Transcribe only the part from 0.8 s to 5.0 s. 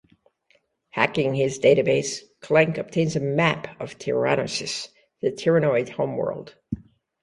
Hacking his database, Clank obtains a map of Tyhrranosis,